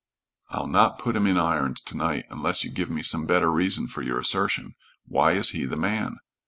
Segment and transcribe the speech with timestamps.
[0.49, 3.87] "I'll not put him in irons to night unless you give me some better reason
[3.87, 4.73] for your assertion.
[5.05, 6.17] Why is he the man?"